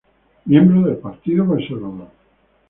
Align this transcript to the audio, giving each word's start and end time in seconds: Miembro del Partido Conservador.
Miembro 0.45 0.81
del 0.81 0.97
Partido 0.97 1.45
Conservador. 1.45 2.07